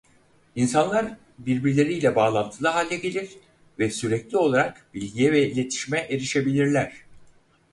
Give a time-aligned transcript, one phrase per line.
[0.55, 3.29] İnsanlar birbirleriyle bağlantılı hale gelir
[3.79, 6.93] ve sürekli olarak bilgiye ve iletişime erişebilirler.